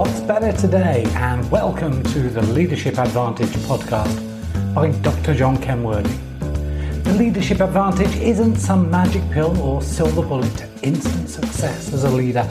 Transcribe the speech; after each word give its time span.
What's 0.00 0.20
better 0.20 0.50
today? 0.50 1.04
And 1.16 1.50
welcome 1.50 2.02
to 2.04 2.30
the 2.30 2.40
Leadership 2.40 2.96
Advantage 2.96 3.50
podcast 3.68 4.74
by 4.74 4.92
Dr. 5.02 5.34
John 5.34 5.58
Kenworthy. 5.58 6.16
The 7.02 7.12
Leadership 7.18 7.60
Advantage 7.60 8.16
isn't 8.16 8.56
some 8.56 8.90
magic 8.90 9.22
pill 9.30 9.60
or 9.60 9.82
silver 9.82 10.22
bullet 10.22 10.56
to 10.56 10.66
instant 10.82 11.28
success 11.28 11.92
as 11.92 12.04
a 12.04 12.10
leader, 12.10 12.48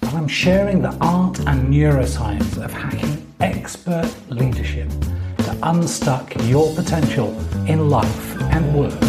but 0.00 0.12
I'm 0.12 0.26
sharing 0.26 0.82
the 0.82 0.92
art 1.00 1.38
and 1.46 1.72
neuroscience 1.72 2.60
of 2.60 2.72
hacking 2.72 3.24
expert 3.38 4.12
leadership 4.28 4.88
to 5.44 5.56
unstuck 5.62 6.34
your 6.48 6.74
potential 6.74 7.28
in 7.68 7.90
life 7.90 8.42
and 8.50 8.74
work. 8.74 9.07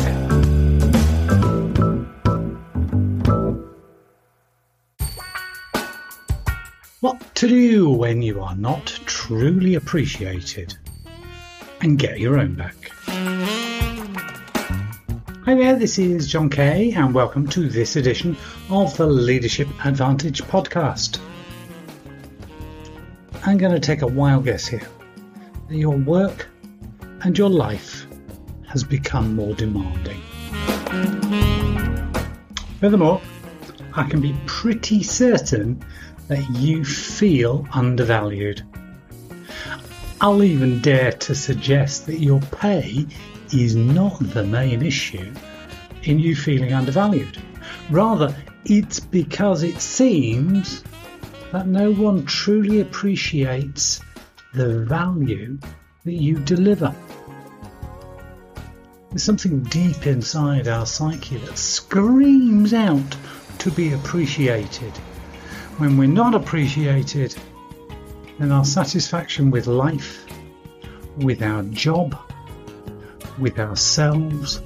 What 7.01 7.33
to 7.35 7.47
do 7.47 7.89
when 7.89 8.21
you 8.21 8.41
are 8.41 8.57
not 8.57 8.87
truly 9.05 9.75
appreciated 9.75 10.77
and 11.79 11.97
get 11.97 12.19
your 12.19 12.37
own 12.37 12.55
back. 12.55 12.91
Hi 15.45 15.55
there, 15.55 15.77
this 15.77 15.97
is 15.97 16.27
John 16.27 16.49
Kay, 16.49 16.91
and 16.91 17.13
welcome 17.13 17.47
to 17.51 17.69
this 17.69 17.95
edition 17.95 18.35
of 18.69 18.97
the 18.97 19.07
Leadership 19.07 19.69
Advantage 19.85 20.43
podcast. 20.43 21.19
I'm 23.45 23.57
going 23.57 23.71
to 23.71 23.79
take 23.79 24.01
a 24.01 24.07
wild 24.07 24.43
guess 24.43 24.67
here 24.67 24.85
that 25.69 25.77
your 25.77 25.95
work 25.95 26.49
and 27.21 27.37
your 27.37 27.49
life 27.49 28.07
has 28.67 28.83
become 28.83 29.37
more 29.37 29.53
demanding. 29.53 30.19
Furthermore, 32.81 33.21
I 33.95 34.03
can 34.03 34.19
be 34.19 34.35
pretty 34.47 35.01
certain 35.01 35.81
that 36.29 36.47
you 36.51 36.85
feel 36.85 37.67
undervalued. 37.73 38.63
I'll 40.21 40.43
even 40.43 40.79
dare 40.79 41.11
to 41.11 41.33
suggest 41.33 42.05
that 42.05 42.19
your 42.19 42.39
pay 42.39 43.07
is 43.51 43.75
not 43.75 44.19
the 44.19 44.43
main 44.43 44.83
issue 44.83 45.33
in 46.03 46.19
you 46.19 46.35
feeling 46.35 46.71
undervalued. 46.71 47.41
Rather, 47.89 48.33
it's 48.65 48.99
because 48.99 49.63
it 49.63 49.81
seems 49.81 50.83
that 51.51 51.67
no 51.67 51.91
one 51.93 52.25
truly 52.25 52.81
appreciates 52.81 53.99
the 54.53 54.85
value 54.85 55.57
that 56.05 56.13
you 56.13 56.37
deliver. 56.39 56.93
There's 59.09 59.23
something 59.23 59.63
deep 59.63 60.05
inside 60.05 60.67
our 60.67 60.85
psyche 60.85 61.37
that 61.37 61.57
screams 61.57 62.71
out 62.75 63.17
to 63.57 63.71
be 63.71 63.93
appreciated 63.93 64.93
when 65.79 65.97
we're 65.97 66.07
not 66.07 66.35
appreciated, 66.35 67.33
then 68.37 68.51
our 68.51 68.65
satisfaction 68.65 69.49
with 69.49 69.65
life, 69.65 70.25
with 71.19 71.41
our 71.41 71.63
job, 71.63 72.17
with 73.39 73.57
ourselves, 73.57 74.61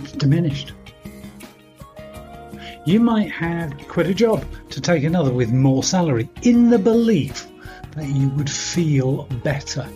is 0.00 0.12
diminished. 0.12 0.72
You 2.86 3.00
might 3.00 3.32
have 3.32 3.76
quit 3.88 4.06
a 4.06 4.14
job 4.14 4.44
to 4.70 4.80
take 4.80 5.02
another 5.02 5.32
with 5.32 5.52
more 5.52 5.82
salary 5.82 6.30
in 6.42 6.70
the 6.70 6.78
belief 6.78 7.48
that 7.96 8.06
you 8.06 8.28
would 8.30 8.48
feel 8.48 9.24
better. 9.42 9.86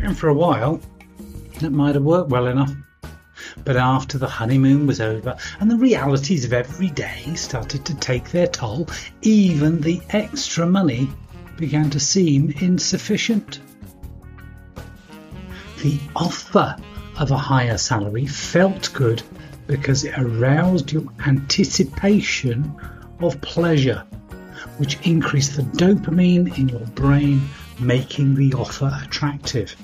And 0.00 0.16
for 0.16 0.28
a 0.28 0.34
while, 0.34 0.80
that 1.58 1.70
might 1.70 1.96
have 1.96 2.04
worked 2.04 2.30
well 2.30 2.46
enough. 2.46 2.72
But 3.64 3.76
after 3.76 4.18
the 4.18 4.28
honeymoon 4.28 4.86
was 4.86 5.00
over 5.00 5.36
and 5.60 5.70
the 5.70 5.76
realities 5.76 6.44
of 6.44 6.52
every 6.52 6.88
day 6.88 7.34
started 7.34 7.84
to 7.84 7.94
take 7.94 8.30
their 8.30 8.46
toll, 8.46 8.88
even 9.22 9.80
the 9.80 10.00
extra 10.10 10.66
money 10.66 11.08
began 11.56 11.90
to 11.90 12.00
seem 12.00 12.54
insufficient. 12.60 13.60
The 15.82 15.98
offer 16.16 16.76
of 17.18 17.30
a 17.30 17.36
higher 17.36 17.78
salary 17.78 18.26
felt 18.26 18.92
good 18.94 19.22
because 19.66 20.04
it 20.04 20.14
aroused 20.16 20.92
your 20.92 21.04
anticipation 21.26 22.74
of 23.20 23.40
pleasure, 23.40 24.04
which 24.78 24.98
increased 25.06 25.56
the 25.56 25.62
dopamine 25.62 26.56
in 26.56 26.68
your 26.68 26.86
brain, 26.94 27.48
making 27.78 28.34
the 28.34 28.54
offer 28.54 28.90
attractive. 29.04 29.76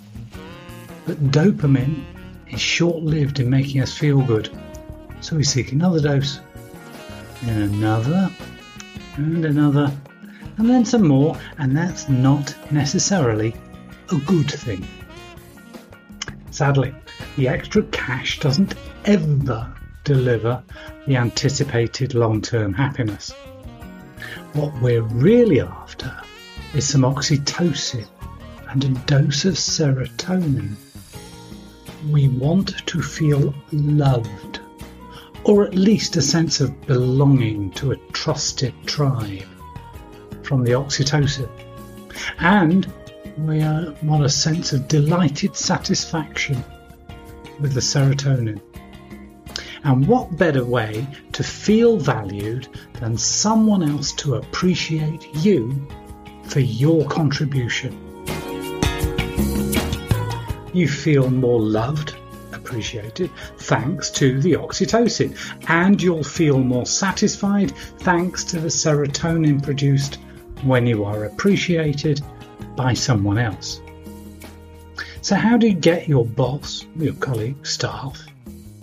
But 1.06 1.30
dopamine 1.30 2.02
is 2.54 2.60
short 2.60 3.02
lived 3.02 3.40
in 3.40 3.50
making 3.50 3.82
us 3.82 3.96
feel 3.96 4.22
good. 4.22 4.48
So 5.20 5.36
we 5.36 5.44
seek 5.44 5.72
another 5.72 6.00
dose, 6.00 6.40
and 7.42 7.74
another, 7.74 8.30
and 9.16 9.44
another, 9.44 9.92
and 10.56 10.70
then 10.70 10.84
some 10.84 11.06
more, 11.08 11.36
and 11.58 11.76
that's 11.76 12.08
not 12.08 12.54
necessarily 12.70 13.54
a 14.12 14.16
good 14.18 14.50
thing. 14.50 14.86
Sadly, 16.50 16.94
the 17.36 17.48
extra 17.48 17.82
cash 17.84 18.38
doesn't 18.38 18.74
ever 19.04 19.74
deliver 20.04 20.62
the 21.06 21.16
anticipated 21.16 22.14
long 22.14 22.40
term 22.40 22.72
happiness. 22.72 23.32
What 24.52 24.72
we're 24.80 25.02
really 25.02 25.60
after 25.60 26.14
is 26.74 26.86
some 26.86 27.02
oxytocin 27.02 28.06
and 28.68 28.84
a 28.84 28.88
dose 29.06 29.44
of 29.44 29.54
serotonin 29.54 30.76
we 32.10 32.28
want 32.28 32.86
to 32.86 33.02
feel 33.02 33.54
loved, 33.72 34.60
or 35.44 35.64
at 35.64 35.74
least 35.74 36.16
a 36.16 36.22
sense 36.22 36.60
of 36.60 36.86
belonging 36.86 37.70
to 37.72 37.92
a 37.92 37.96
trusted 38.12 38.74
tribe 38.86 39.44
from 40.42 40.64
the 40.64 40.72
oxytocin. 40.72 41.48
And 42.38 42.90
we 43.38 43.58
want 44.02 44.24
a 44.24 44.28
sense 44.28 44.72
of 44.72 44.88
delighted 44.88 45.56
satisfaction 45.56 46.62
with 47.60 47.72
the 47.72 47.80
serotonin. 47.80 48.60
And 49.84 50.06
what 50.06 50.36
better 50.36 50.64
way 50.64 51.06
to 51.32 51.42
feel 51.42 51.98
valued 51.98 52.68
than 53.00 53.18
someone 53.18 53.82
else 53.82 54.12
to 54.12 54.36
appreciate 54.36 55.26
you 55.36 55.86
for 56.44 56.60
your 56.60 57.06
contribution? 57.06 58.03
You 60.74 60.88
feel 60.88 61.30
more 61.30 61.60
loved, 61.60 62.14
appreciated, 62.52 63.30
thanks 63.58 64.10
to 64.10 64.40
the 64.40 64.52
oxytocin, 64.52 65.36
and 65.68 66.00
you'll 66.02 66.24
feel 66.24 66.58
more 66.58 66.86
satisfied 66.86 67.70
thanks 68.00 68.44
to 68.44 68.60
the 68.60 68.68
serotonin 68.68 69.62
produced 69.62 70.18
when 70.62 70.86
you 70.86 71.04
are 71.04 71.24
appreciated 71.24 72.20
by 72.76 72.94
someone 72.94 73.38
else. 73.38 73.80
So, 75.20 75.36
how 75.36 75.56
do 75.56 75.68
you 75.68 75.74
get 75.74 76.08
your 76.08 76.26
boss, 76.26 76.84
your 76.96 77.14
colleague, 77.14 77.66
staff, 77.66 78.20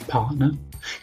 partner, 0.08 0.52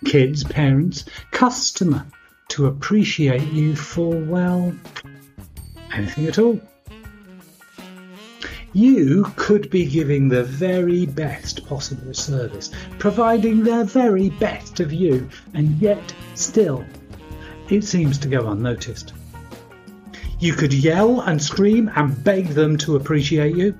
kids, 0.04 0.42
parents, 0.42 1.04
customer 1.30 2.06
to 2.48 2.66
appreciate 2.66 3.46
you 3.52 3.76
for, 3.76 4.16
well, 4.16 4.74
anything 5.92 6.26
at 6.26 6.38
all? 6.38 6.60
You 8.72 9.24
could 9.36 9.70
be 9.70 9.86
giving 9.86 10.28
the 10.28 10.44
very 10.44 11.06
best 11.06 11.66
possible 11.66 12.12
service, 12.12 12.70
providing 12.98 13.64
the 13.64 13.84
very 13.84 14.30
best 14.30 14.80
of 14.80 14.92
you, 14.92 15.28
and 15.54 15.80
yet 15.80 16.14
still 16.34 16.84
it 17.70 17.84
seems 17.84 18.18
to 18.18 18.28
go 18.28 18.48
unnoticed. 18.48 19.14
You 20.38 20.52
could 20.52 20.72
yell 20.72 21.20
and 21.22 21.42
scream 21.42 21.90
and 21.96 22.22
beg 22.22 22.48
them 22.48 22.76
to 22.78 22.96
appreciate 22.96 23.56
you. 23.56 23.78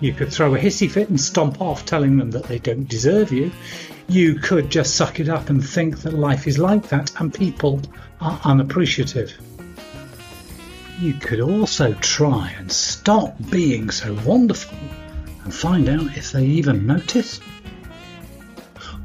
You 0.00 0.12
could 0.12 0.32
throw 0.32 0.54
a 0.54 0.58
hissy 0.58 0.90
fit 0.90 1.08
and 1.08 1.20
stomp 1.20 1.60
off, 1.60 1.86
telling 1.86 2.18
them 2.18 2.30
that 2.32 2.44
they 2.44 2.58
don't 2.58 2.88
deserve 2.88 3.32
you. 3.32 3.50
You 4.08 4.34
could 4.34 4.70
just 4.70 4.94
suck 4.94 5.20
it 5.20 5.28
up 5.28 5.48
and 5.48 5.66
think 5.66 6.00
that 6.02 6.12
life 6.12 6.46
is 6.46 6.58
like 6.58 6.88
that 6.88 7.18
and 7.18 7.32
people 7.32 7.80
are 8.20 8.38
unappreciative 8.44 9.32
you 10.98 11.12
could 11.14 11.40
also 11.40 11.92
try 11.94 12.54
and 12.58 12.70
stop 12.72 13.34
being 13.50 13.90
so 13.90 14.14
wonderful 14.24 14.78
and 15.44 15.54
find 15.54 15.88
out 15.88 16.16
if 16.16 16.32
they 16.32 16.44
even 16.44 16.86
notice. 16.86 17.40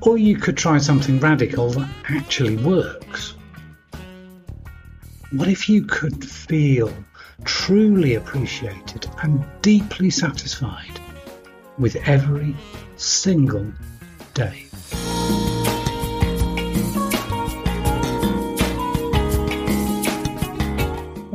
Or 0.01 0.17
you 0.17 0.37
could 0.37 0.57
try 0.57 0.77
something 0.77 1.19
radical 1.19 1.69
that 1.71 1.89
actually 2.09 2.57
works. 2.57 3.35
What 5.31 5.47
if 5.47 5.69
you 5.69 5.83
could 5.83 6.23
feel 6.23 6.91
truly 7.43 8.15
appreciated 8.15 9.07
and 9.21 9.45
deeply 9.61 10.09
satisfied 10.09 10.99
with 11.77 11.95
every 12.07 12.55
single 12.95 13.71
day? 14.33 14.70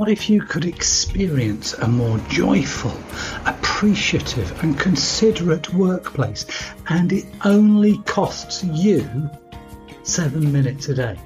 What 0.07 0.13
if 0.13 0.31
you 0.31 0.41
could 0.41 0.65
experience 0.65 1.73
a 1.73 1.89
more 1.89 2.19
joyful, 2.29 2.97
appreciative, 3.45 4.63
and 4.63 4.79
considerate 4.79 5.75
workplace 5.75 6.47
and 6.89 7.13
it 7.13 7.25
only 7.45 7.99
costs 8.05 8.63
you 8.63 9.29
seven 10.05 10.53
minutes 10.53 10.89
a 10.91 10.95
day? 10.95 11.17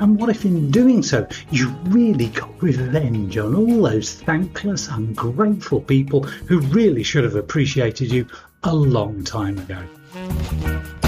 And 0.00 0.18
what 0.18 0.30
if 0.30 0.46
in 0.46 0.70
doing 0.70 1.02
so 1.02 1.28
you 1.50 1.68
really 1.84 2.28
got 2.28 2.62
revenge 2.62 3.36
on 3.36 3.54
all 3.54 3.82
those 3.82 4.14
thankless, 4.14 4.88
ungrateful 4.88 5.82
people 5.82 6.22
who 6.22 6.60
really 6.60 7.02
should 7.02 7.24
have 7.24 7.36
appreciated 7.36 8.10
you 8.10 8.26
a 8.62 8.74
long 8.74 9.22
time 9.22 9.58
ago? 9.58 11.03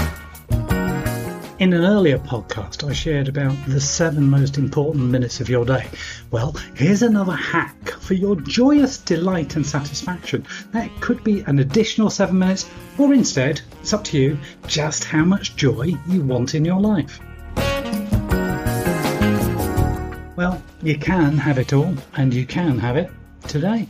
In 1.59 1.73
an 1.73 1.85
earlier 1.85 2.19
podcast, 2.19 2.87
I 2.87 2.93
shared 2.93 3.27
about 3.27 3.55
the 3.65 3.81
seven 3.81 4.29
most 4.29 4.59
important 4.59 5.05
minutes 5.05 5.41
of 5.41 5.49
your 5.49 5.65
day. 5.65 5.87
Well, 6.29 6.55
here's 6.75 7.01
another 7.01 7.33
hack 7.33 7.89
for 7.89 8.13
your 8.13 8.35
joyous 8.35 8.99
delight 8.99 9.55
and 9.55 9.65
satisfaction. 9.65 10.45
That 10.71 10.91
could 11.01 11.23
be 11.23 11.41
an 11.47 11.57
additional 11.57 12.11
seven 12.11 12.37
minutes, 12.37 12.69
or 12.99 13.11
instead, 13.11 13.61
it's 13.81 13.91
up 13.91 14.03
to 14.03 14.19
you 14.19 14.37
just 14.67 15.03
how 15.03 15.25
much 15.25 15.55
joy 15.55 15.93
you 16.07 16.21
want 16.21 16.53
in 16.53 16.63
your 16.63 16.79
life. 16.79 17.19
Well, 20.35 20.61
you 20.83 20.99
can 20.99 21.39
have 21.39 21.57
it 21.57 21.73
all, 21.73 21.95
and 22.17 22.35
you 22.35 22.45
can 22.45 22.77
have 22.77 22.97
it 22.97 23.09
today. 23.47 23.87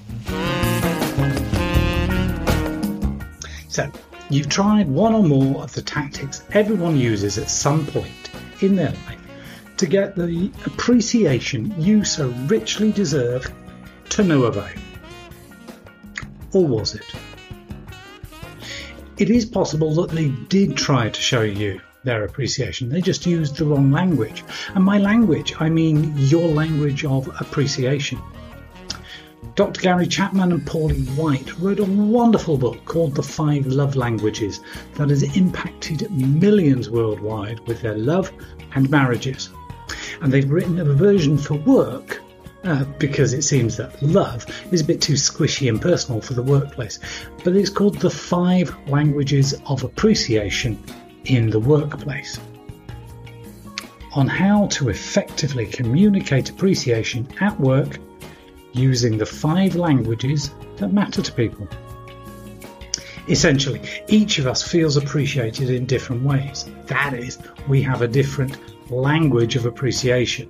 So, 3.68 3.92
You've 4.30 4.50
tried 4.50 4.90
one 4.90 5.14
or 5.14 5.24
more 5.24 5.64
of 5.64 5.74
the 5.74 5.82
tactics 5.82 6.44
everyone 6.52 6.98
uses 6.98 7.38
at 7.38 7.50
some 7.50 7.86
point 7.86 8.30
in 8.62 8.76
their 8.76 8.92
life 8.92 9.20
to 9.78 9.86
get 9.86 10.16
the 10.16 10.52
appreciation 10.66 11.74
you 11.80 12.04
so 12.04 12.30
richly 12.48 12.92
deserve 12.92 13.50
to 14.10 14.24
no 14.24 14.44
avail. 14.44 14.68
Or 16.52 16.68
was 16.68 16.96
it? 16.96 17.06
It 19.18 19.30
is 19.30 19.46
possible 19.46 19.96
that 19.96 20.10
they 20.10 20.30
did 20.50 20.76
try 20.76 21.10
to 21.10 21.22
show 21.22 21.42
you 21.42 21.80
their 22.04 22.26
appreciation. 22.26 22.90
They 22.90 23.02
just 23.02 23.26
used 23.26 23.56
the 23.56 23.66
wrong 23.66 23.92
language. 23.92 24.44
And 24.76 24.86
by 24.86 24.98
language, 24.98 25.54
I 25.60 25.70
mean 25.70 26.14
your 26.18 26.48
language 26.50 27.06
of 27.06 27.28
appreciation. 27.40 28.20
Dr. 29.58 29.82
Gary 29.82 30.06
Chapman 30.06 30.52
and 30.52 30.68
Pauline 30.68 31.08
White 31.16 31.58
wrote 31.58 31.80
a 31.80 31.84
wonderful 31.84 32.60
book 32.60 32.86
called 32.86 33.16
The 33.16 33.24
Five 33.24 33.66
Love 33.66 33.96
Languages 33.96 34.60
that 34.94 35.10
has 35.10 35.24
impacted 35.36 36.12
millions 36.12 36.92
worldwide 36.92 37.60
with 37.62 37.82
their 37.82 37.98
love 37.98 38.32
and 38.76 38.88
marriages. 38.92 39.50
And 40.22 40.32
they've 40.32 40.48
written 40.48 40.78
a 40.78 40.86
version 40.86 41.40
for 41.40 41.56
work 41.56 42.22
uh, 42.66 42.84
because 43.00 43.34
it 43.34 43.42
seems 43.42 43.78
that 43.78 44.00
love 44.04 44.46
is 44.72 44.82
a 44.82 44.86
bit 44.86 45.02
too 45.02 45.14
squishy 45.14 45.68
and 45.68 45.82
personal 45.82 46.22
for 46.22 46.36
the 46.36 46.44
workplace. 46.44 47.00
But 47.44 47.56
it's 47.56 47.72
called 47.72 47.98
The 47.98 48.12
Five 48.12 48.78
Languages 48.88 49.56
of 49.66 49.84
Appreciation 49.84 50.80
in 51.26 51.50
the 51.50 51.60
Workplace. 51.60 52.40
On 54.14 54.28
how 54.28 54.68
to 54.68 54.90
effectively 54.90 55.66
communicate 55.66 56.52
appreciation 56.52 57.28
at 57.42 57.60
work 57.60 57.98
using 58.78 59.18
the 59.18 59.26
five 59.26 59.76
languages 59.76 60.52
that 60.78 60.94
matter 60.94 61.22
to 61.22 61.32
people. 61.32 61.68
Essentially, 63.30 63.82
each 64.08 64.40
of 64.40 64.48
us 64.48 64.64
feels 64.64 64.96
appreciated 64.96 65.70
in 65.70 65.86
different 65.86 66.24
ways. 66.24 66.66
That 66.86 67.14
is, 67.14 67.38
we 67.68 67.82
have 67.82 68.02
a 68.02 68.08
different 68.08 68.58
language 68.90 69.58
of 69.58 69.66
appreciation. 69.66 70.50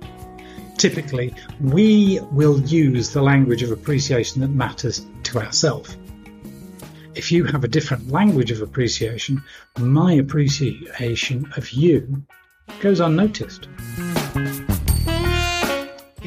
Typically, 0.76 1.34
we 1.60 2.20
will 2.30 2.60
use 2.60 3.10
the 3.10 3.22
language 3.22 3.64
of 3.64 3.72
appreciation 3.72 4.42
that 4.42 4.50
matters 4.50 5.04
to 5.24 5.40
ourselves. 5.40 5.96
If 7.16 7.32
you 7.32 7.42
have 7.44 7.64
a 7.64 7.68
different 7.68 8.12
language 8.12 8.52
of 8.52 8.62
appreciation, 8.62 9.42
my 9.78 10.12
appreciation 10.12 11.50
of 11.56 11.70
you 11.70 12.22
goes 12.80 13.00
unnoticed. 13.00 13.66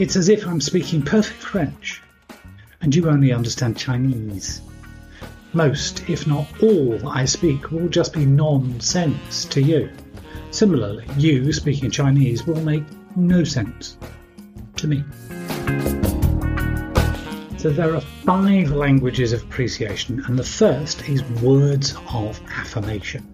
It's 0.02 0.16
as 0.16 0.30
if 0.30 0.48
I'm 0.48 0.60
speaking 0.60 1.04
perfect 1.04 1.44
French 1.44 2.02
and 2.82 2.96
you 2.96 3.08
only 3.08 3.32
understand 3.32 3.78
Chinese. 3.78 4.62
Most, 5.54 6.10
if 6.10 6.26
not 6.26 6.48
all, 6.64 7.08
I 7.08 7.26
speak 7.26 7.70
will 7.70 7.88
just 7.88 8.12
be 8.12 8.26
nonsense 8.26 9.46
to 9.46 9.62
you. 9.62 9.92
Similarly, 10.50 11.06
you 11.18 11.54
speaking 11.54 11.92
Chinese 11.92 12.48
will 12.48 12.60
make 12.62 12.84
no 13.16 13.44
sense 13.44 14.00
to 14.78 14.88
me. 14.88 15.04
So 17.60 17.70
there 17.70 17.94
are 17.94 18.02
five 18.02 18.72
languages 18.72 19.34
of 19.34 19.44
appreciation, 19.44 20.26
and 20.26 20.40
the 20.40 20.44
first 20.44 21.08
is 21.08 21.22
words 21.44 21.94
of 22.10 22.42
affirmation. 22.50 23.32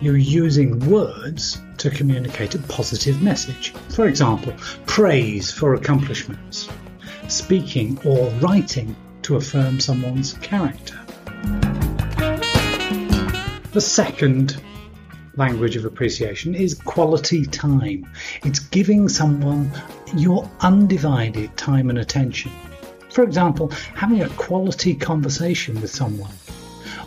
You're 0.00 0.16
using 0.16 0.80
words 0.90 1.62
to 1.78 1.90
communicate 1.90 2.54
a 2.54 2.58
positive 2.60 3.22
message. 3.22 3.72
For 3.90 4.06
example, 4.06 4.54
praise 4.86 5.50
for 5.50 5.74
accomplishments, 5.74 6.68
speaking 7.28 7.98
or 8.04 8.30
writing 8.40 8.94
to 9.22 9.36
affirm 9.36 9.80
someone's 9.80 10.34
character. 10.34 10.98
The 13.72 13.80
second 13.80 14.62
language 15.36 15.76
of 15.76 15.84
appreciation 15.84 16.54
is 16.54 16.74
quality 16.74 17.44
time. 17.44 18.06
It's 18.42 18.58
giving 18.58 19.08
someone 19.08 19.70
your 20.16 20.50
undivided 20.60 21.56
time 21.56 21.90
and 21.90 21.98
attention. 21.98 22.52
For 23.10 23.22
example, 23.22 23.70
having 23.94 24.22
a 24.22 24.28
quality 24.30 24.94
conversation 24.94 25.80
with 25.80 25.90
someone, 25.90 26.32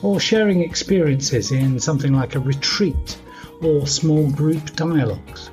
or 0.02 0.20
sharing 0.20 0.62
experiences 0.62 1.52
in 1.52 1.80
something 1.80 2.14
like 2.14 2.36
a 2.36 2.40
retreat 2.40 3.18
or 3.62 3.88
small 3.88 4.30
group 4.32 4.76
dialogues. 4.76 5.52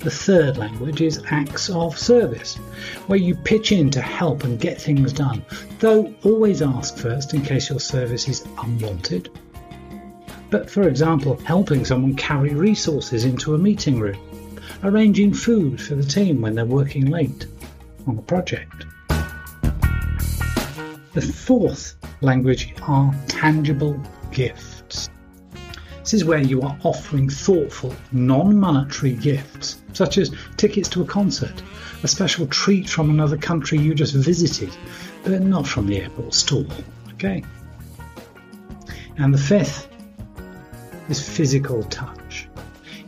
The 0.00 0.10
third 0.10 0.56
language 0.56 1.00
is 1.00 1.22
acts 1.30 1.70
of 1.70 1.96
service, 1.96 2.56
where 3.06 3.20
you 3.20 3.36
pitch 3.36 3.70
in 3.70 3.88
to 3.90 4.00
help 4.00 4.42
and 4.42 4.58
get 4.58 4.80
things 4.80 5.12
done, 5.12 5.44
though 5.78 6.12
always 6.24 6.60
ask 6.60 6.96
first 6.96 7.34
in 7.34 7.42
case 7.42 7.70
your 7.70 7.78
service 7.78 8.28
is 8.28 8.44
unwanted. 8.58 9.30
But 10.50 10.68
for 10.68 10.88
example, 10.88 11.38
helping 11.44 11.84
someone 11.84 12.16
carry 12.16 12.52
resources 12.52 13.24
into 13.24 13.54
a 13.54 13.58
meeting 13.58 14.00
room, 14.00 14.18
arranging 14.82 15.32
food 15.32 15.80
for 15.80 15.94
the 15.94 16.02
team 16.02 16.40
when 16.40 16.56
they're 16.56 16.64
working 16.64 17.06
late 17.06 17.46
on 18.08 18.18
a 18.18 18.22
project. 18.22 18.84
The 21.12 21.22
fourth 21.22 21.94
language 22.22 22.74
are 22.82 23.14
tangible 23.28 24.02
gifts. 24.32 24.81
This 26.12 26.20
is 26.20 26.28
where 26.28 26.42
you 26.42 26.60
are 26.60 26.76
offering 26.84 27.30
thoughtful, 27.30 27.94
non 28.12 28.54
monetary 28.54 29.14
gifts, 29.14 29.80
such 29.94 30.18
as 30.18 30.30
tickets 30.58 30.86
to 30.90 31.00
a 31.00 31.06
concert, 31.06 31.62
a 32.02 32.06
special 32.06 32.46
treat 32.48 32.86
from 32.86 33.08
another 33.08 33.38
country 33.38 33.78
you 33.78 33.94
just 33.94 34.12
visited, 34.12 34.68
but 35.24 35.40
not 35.40 35.66
from 35.66 35.86
the 35.86 36.02
airport 36.02 36.34
stall. 36.34 36.66
Okay? 37.14 37.42
And 39.16 39.32
the 39.32 39.38
fifth 39.38 39.88
is 41.08 41.26
physical 41.26 41.82
touch, 41.84 42.46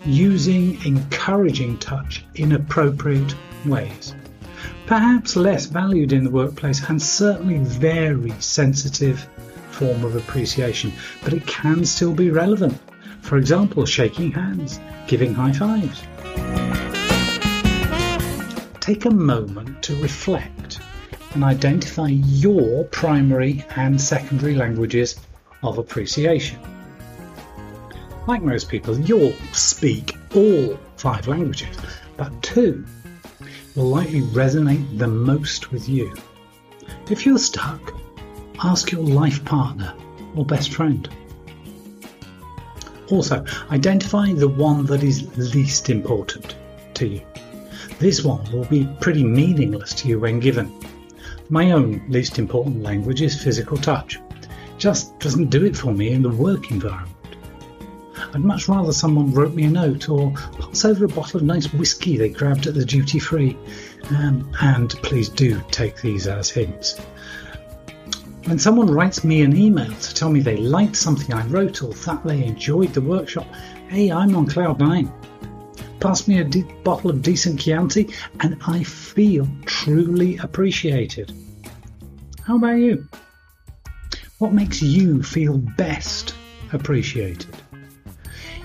using 0.07 0.83
encouraging 0.87 1.77
touch 1.81 2.25
in 2.37 2.53
appropriate 2.53 3.35
ways. 3.67 4.15
Perhaps 4.87 5.37
less 5.37 5.67
valued 5.67 6.15
in 6.15 6.25
the 6.25 6.31
workplace 6.31 6.83
and 6.89 7.03
certainly 7.03 7.59
very 7.59 8.33
sensitive 8.41 9.29
form 9.73 10.07
of 10.07 10.17
appreciation, 10.17 10.91
but 11.23 11.35
it 11.35 11.47
can 11.47 11.85
still 11.85 12.15
be 12.15 12.31
relevant. 12.31 12.81
For 13.25 13.39
example, 13.39 13.87
shaking 13.87 14.33
hands, 14.33 14.81
giving 15.07 15.33
high 15.33 15.53
fives. 15.53 16.03
Take 18.81 19.07
a 19.07 19.11
moment 19.11 19.83
to 19.85 20.01
reflect 20.03 20.79
and 21.33 21.43
identify 21.43 22.09
your 22.09 22.85
primary 22.85 23.65
and 23.77 23.99
secondary 23.99 24.55
languages 24.55 25.19
of 25.63 25.79
appreciation. 25.79 26.59
Like 28.27 28.43
most 28.43 28.69
people, 28.69 29.01
you'll 29.01 29.33
speak 29.53 30.15
all 30.35 30.79
five 30.99 31.27
languages, 31.27 31.79
but 32.19 32.43
two 32.43 32.85
will 33.75 33.89
likely 33.89 34.21
resonate 34.21 34.99
the 34.99 35.09
most 35.09 35.73
with 35.73 35.89
you. 35.89 36.15
If 37.11 37.25
you're 37.25 37.39
stuck, 37.39 37.95
ask 38.63 38.93
your 38.93 39.03
life 39.03 39.43
partner 39.47 39.95
or 40.37 40.45
best 40.45 40.75
friend. 40.75 41.09
Also, 43.11 43.45
identify 43.71 44.33
the 44.33 44.49
one 44.49 44.87
that 44.87 45.03
is 45.03 45.55
least 45.55 45.91
important 45.91 46.57
to 46.95 47.07
you. 47.07 47.23
This 47.99 48.25
one 48.25 48.51
will 48.53 48.65
be 48.65 48.89
pretty 49.01 49.25
meaningless 49.25 49.93
to 49.95 50.09
you 50.09 50.21
when 50.21 50.41
given. 50.41 50.73
My 51.51 51.73
own 51.73 52.03
least 52.09 52.39
important 52.39 52.83
language 52.83 53.21
is 53.23 53.41
physical 53.41 53.77
touch. 53.77 54.19
Just 54.79 55.19
doesn't 55.19 55.51
do 55.51 55.65
it 55.65 55.77
for 55.77 55.93
me 55.93 56.13
in 56.13 56.23
the 56.23 56.31
work 56.31 56.71
environment. 56.71 57.11
I'd 58.33 58.45
much 58.45 58.69
rather 58.69 58.93
someone 58.93 59.33
wrote 59.33 59.55
me 59.55 59.65
a 59.65 59.71
note 59.71 60.09
or 60.09 60.33
pass 60.59 60.85
over 60.85 61.05
a 61.05 61.09
bottle 61.09 61.39
of 61.39 61.47
nice 61.47 61.73
whiskey 61.73 62.17
they 62.17 62.31
grabbed 62.31 62.67
at 62.67 62.75
the 62.75 62.85
duty 62.85 63.19
free. 63.19 63.57
Um, 64.11 64.51
and 64.61 64.91
please 65.03 65.29
do 65.29 65.63
take 65.71 66.01
these 66.01 66.27
as 66.27 66.51
hints. 66.51 67.01
When 68.45 68.59
someone 68.59 68.91
writes 68.91 69.25
me 69.25 69.41
an 69.41 69.57
email 69.57 69.91
to 69.91 70.15
tell 70.15 70.29
me 70.29 70.41
they 70.41 70.59
liked 70.59 70.97
something 70.97 71.33
I 71.33 71.47
wrote 71.47 71.83
or 71.83 71.95
that 71.95 72.25
they 72.25 72.45
enjoyed 72.45 72.93
the 72.93 73.01
workshop, 73.01 73.47
hey, 73.89 74.13
I'm 74.13 74.37
on 74.37 74.47
cloud 74.47 74.81
nine. 74.81 75.11
pass 75.99 76.29
me 76.29 76.41
a 76.41 76.45
bottle 76.83 77.09
of 77.09 77.23
decent 77.23 77.59
Chianti 77.59 78.11
and 78.41 78.59
I 78.67 78.83
feel 78.83 79.49
truly 79.65 80.37
appreciated. 80.37 81.33
How 82.43 82.57
about 82.57 82.77
you? 82.77 83.09
What 84.39 84.53
makes 84.53 84.83
you 84.83 85.23
feel 85.23 85.57
best 85.57 86.35
appreciated? 86.75 87.57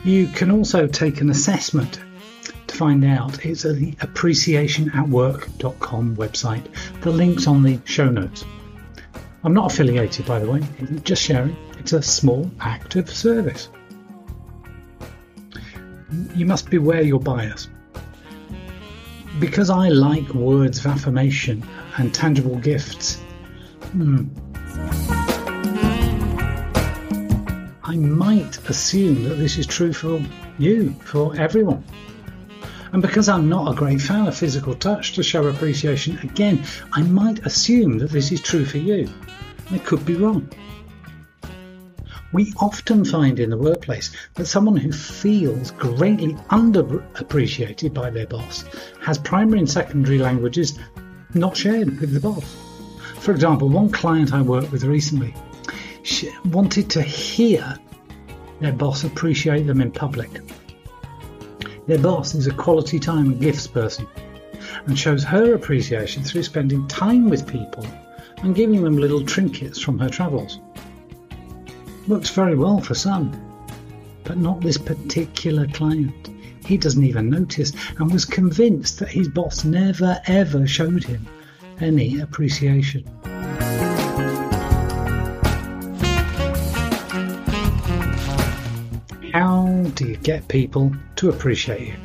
You 0.03 0.27
can 0.27 0.51
also 0.51 0.87
take 0.87 1.21
an 1.21 1.29
assessment 1.29 2.01
to 2.67 2.75
find 2.75 3.05
out. 3.05 3.45
It's 3.45 3.63
at 3.63 3.77
the 3.77 3.93
appreciationatwork.com 3.93 6.17
website. 6.17 6.65
The 7.01 7.11
link's 7.11 7.47
on 7.47 7.63
the 7.63 7.79
show 7.85 8.09
notes. 8.09 8.43
I'm 9.43 9.53
not 9.53 9.71
affiliated, 9.71 10.25
by 10.25 10.39
the 10.39 10.51
way, 10.51 10.61
just 11.03 11.21
sharing. 11.23 11.55
It's 11.79 11.93
a 11.93 12.01
small 12.01 12.51
act 12.59 12.97
of 12.97 13.09
service. 13.09 13.69
You 16.35 16.45
must 16.45 16.69
beware 16.69 17.01
your 17.01 17.21
bias. 17.21 17.69
Because 19.39 19.69
I 19.69 19.87
like 19.87 20.27
words 20.33 20.79
of 20.79 20.87
affirmation 20.87 21.63
and 21.97 22.13
tangible 22.13 22.57
gifts, 22.57 23.15
hmm, 23.93 24.25
I 27.83 27.95
might 27.95 28.59
assume 28.69 29.23
that 29.23 29.35
this 29.35 29.57
is 29.57 29.65
true 29.65 29.93
for 29.93 30.21
you, 30.57 30.91
for 31.05 31.33
everyone. 31.37 31.83
And 32.91 33.01
because 33.01 33.29
I'm 33.29 33.47
not 33.47 33.71
a 33.71 33.75
great 33.75 34.01
fan 34.01 34.27
of 34.27 34.35
physical 34.35 34.73
touch 34.73 35.13
to 35.13 35.23
show 35.23 35.47
appreciation, 35.47 36.17
again, 36.19 36.63
I 36.91 37.03
might 37.03 37.45
assume 37.45 37.99
that 37.99 38.11
this 38.11 38.31
is 38.31 38.41
true 38.41 38.65
for 38.65 38.79
you. 38.79 39.09
I 39.71 39.77
could 39.77 40.05
be 40.05 40.15
wrong. 40.15 40.49
We 42.31 42.53
often 42.57 43.05
find 43.05 43.39
in 43.39 43.49
the 43.49 43.57
workplace 43.57 44.11
that 44.35 44.45
someone 44.45 44.77
who 44.77 44.91
feels 44.91 45.71
greatly 45.71 46.33
underappreciated 46.51 47.93
by 47.93 48.09
their 48.09 48.27
boss 48.27 48.65
has 49.01 49.17
primary 49.17 49.59
and 49.59 49.69
secondary 49.69 50.19
languages 50.19 50.77
not 51.33 51.57
shared 51.57 51.99
with 51.99 52.13
the 52.13 52.19
boss. 52.19 52.55
For 53.19 53.31
example, 53.31 53.69
one 53.69 53.91
client 53.91 54.33
I 54.33 54.41
worked 54.41 54.71
with 54.71 54.83
recently 54.83 55.33
wanted 56.45 56.89
to 56.91 57.01
hear 57.01 57.77
their 58.59 58.73
boss 58.73 59.03
appreciate 59.03 59.67
them 59.67 59.81
in 59.81 59.91
public. 59.91 60.29
Their 61.89 61.97
boss 61.97 62.35
is 62.35 62.45
a 62.45 62.53
quality 62.53 62.99
time 62.99 63.31
and 63.31 63.41
gifts 63.41 63.65
person 63.65 64.05
and 64.85 64.95
shows 64.95 65.23
her 65.23 65.55
appreciation 65.55 66.23
through 66.23 66.43
spending 66.43 66.87
time 66.87 67.31
with 67.31 67.47
people 67.47 67.83
and 68.43 68.53
giving 68.53 68.83
them 68.83 68.95
little 68.95 69.25
trinkets 69.25 69.79
from 69.81 69.97
her 69.97 70.07
travels. 70.07 70.59
Works 72.07 72.29
very 72.29 72.55
well 72.55 72.79
for 72.79 72.93
some, 72.93 73.31
but 74.23 74.37
not 74.37 74.61
this 74.61 74.77
particular 74.77 75.65
client. 75.65 76.29
He 76.63 76.77
doesn't 76.77 77.03
even 77.03 77.27
notice 77.27 77.73
and 77.97 78.11
was 78.11 78.23
convinced 78.23 78.99
that 78.99 79.09
his 79.09 79.27
boss 79.27 79.65
never 79.65 80.21
ever 80.27 80.67
showed 80.67 81.03
him 81.03 81.25
any 81.79 82.19
appreciation. 82.19 83.03
Do 89.95 90.07
you 90.07 90.17
get 90.17 90.47
people 90.47 90.95
to 91.17 91.29
appreciate 91.29 91.87
you? 91.87 91.95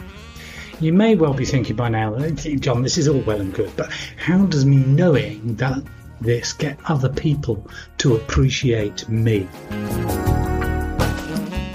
You 0.81 0.93
may 0.93 1.15
well 1.15 1.35
be 1.35 1.45
thinking 1.45 1.77
by 1.77 1.89
now, 1.89 2.19
John, 2.31 2.83
this 2.83 2.99
is 2.99 3.09
all 3.09 3.21
well 3.21 3.41
and 3.41 3.55
good, 3.55 3.75
but 3.77 3.91
how 4.17 4.45
does 4.47 4.65
me 4.65 4.77
knowing 4.77 5.55
that 5.57 5.83
this 6.21 6.53
get 6.53 6.79
other 6.87 7.09
people 7.09 7.67
to 7.99 8.17
appreciate 8.17 9.09
me? 9.09 9.45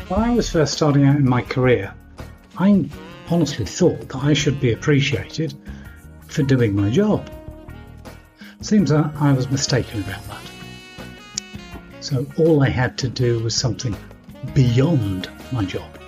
When 0.09 0.19
I 0.19 0.35
was 0.35 0.49
first 0.49 0.73
starting 0.73 1.05
out 1.05 1.15
in 1.15 1.29
my 1.29 1.41
career, 1.41 1.93
I 2.57 2.89
honestly 3.29 3.65
thought 3.65 4.09
that 4.09 4.23
I 4.23 4.33
should 4.33 4.59
be 4.59 4.73
appreciated 4.73 5.53
for 6.27 6.43
doing 6.43 6.75
my 6.75 6.89
job. 6.89 7.29
Seems 8.61 8.89
that 8.89 9.13
I 9.19 9.31
was 9.31 9.49
mistaken 9.49 10.01
about 10.01 10.23
that. 10.27 10.41
So 12.01 12.25
all 12.37 12.63
I 12.63 12.69
had 12.69 12.97
to 12.99 13.07
do 13.07 13.39
was 13.43 13.55
something 13.55 13.95
beyond 14.53 15.29
my 15.51 15.63
job. 15.63 15.98